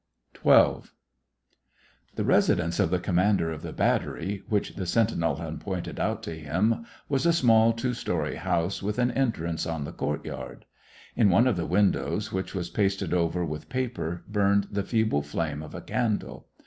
1 0.41 0.55
82 0.55 0.63
SEVASTOPOL 0.63 0.71
IN 0.71 0.75
AUGUST. 0.77 0.93
XII. 2.07 2.15
The 2.15 2.23
residence 2.23 2.79
of 2.79 2.89
the 2.89 2.97
commander 2.99 3.51
of 3.51 3.61
the 3.61 3.71
battery, 3.71 4.41
which 4.49 4.75
the 4.75 4.87
sentinel 4.87 5.35
had 5.35 5.59
pointed 5.61 5.99
out 5.99 6.23
to 6.23 6.33
him, 6.39 6.87
was 7.07 7.27
a 7.27 7.31
small, 7.31 7.71
two 7.71 7.93
story 7.93 8.37
house, 8.37 8.81
with 8.81 8.97
an 8.97 9.11
entrance 9.11 9.67
on 9.67 9.83
the 9.83 9.93
court 9.93 10.25
yard. 10.25 10.65
In 11.15 11.29
one 11.29 11.45
of 11.45 11.55
the 11.55 11.67
windows, 11.67 12.31
which 12.31 12.55
was 12.55 12.71
pasted 12.71 13.13
over 13.13 13.45
with 13.45 13.69
paper, 13.69 14.23
burned 14.27 14.69
the 14.71 14.81
feeble 14.81 15.21
flame 15.21 15.61
of 15.61 15.75
a 15.75 15.81
candle. 15.81 16.47